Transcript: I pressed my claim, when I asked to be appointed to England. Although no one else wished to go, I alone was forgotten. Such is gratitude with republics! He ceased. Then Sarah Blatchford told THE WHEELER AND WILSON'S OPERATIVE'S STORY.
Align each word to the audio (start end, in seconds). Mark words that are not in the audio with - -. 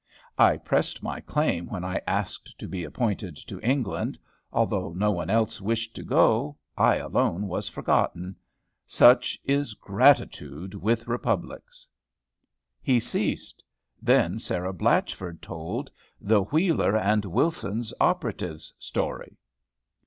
I 0.39 0.57
pressed 0.57 1.03
my 1.03 1.19
claim, 1.19 1.67
when 1.67 1.83
I 1.85 2.01
asked 2.07 2.57
to 2.57 2.67
be 2.67 2.83
appointed 2.83 3.35
to 3.45 3.59
England. 3.59 4.17
Although 4.51 4.93
no 4.93 5.11
one 5.11 5.29
else 5.29 5.61
wished 5.61 5.95
to 5.95 6.01
go, 6.01 6.57
I 6.75 6.95
alone 6.95 7.47
was 7.47 7.69
forgotten. 7.69 8.35
Such 8.87 9.39
is 9.45 9.75
gratitude 9.75 10.73
with 10.73 11.07
republics! 11.07 11.87
He 12.81 12.99
ceased. 12.99 13.63
Then 14.01 14.39
Sarah 14.39 14.73
Blatchford 14.73 15.39
told 15.39 15.91
THE 16.19 16.41
WHEELER 16.45 16.97
AND 16.97 17.23
WILSON'S 17.25 17.93
OPERATIVE'S 18.01 18.73
STORY. 18.79 19.37